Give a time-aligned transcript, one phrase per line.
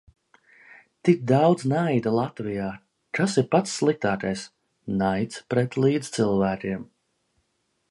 [1.09, 2.69] Tik daudz naida Latvijā,
[3.19, 4.47] kas ir pats sliktākais-
[5.05, 6.85] naids pret līdzcilvēkiem.